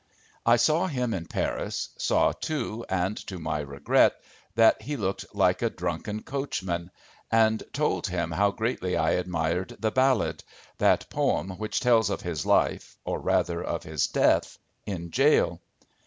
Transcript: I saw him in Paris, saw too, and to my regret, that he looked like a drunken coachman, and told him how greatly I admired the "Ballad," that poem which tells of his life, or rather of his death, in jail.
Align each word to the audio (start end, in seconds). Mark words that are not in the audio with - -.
I 0.47 0.55
saw 0.55 0.87
him 0.87 1.13
in 1.13 1.27
Paris, 1.27 1.89
saw 1.95 2.31
too, 2.31 2.83
and 2.89 3.15
to 3.27 3.37
my 3.37 3.59
regret, 3.59 4.15
that 4.55 4.81
he 4.81 4.97
looked 4.97 5.25
like 5.35 5.61
a 5.61 5.69
drunken 5.69 6.23
coachman, 6.23 6.89
and 7.31 7.61
told 7.71 8.07
him 8.07 8.31
how 8.31 8.49
greatly 8.49 8.97
I 8.97 9.11
admired 9.11 9.75
the 9.79 9.91
"Ballad," 9.91 10.43
that 10.79 11.07
poem 11.11 11.51
which 11.51 11.79
tells 11.81 12.09
of 12.09 12.21
his 12.21 12.47
life, 12.47 12.97
or 13.05 13.19
rather 13.19 13.63
of 13.63 13.83
his 13.83 14.07
death, 14.07 14.57
in 14.87 15.11
jail. 15.11 15.61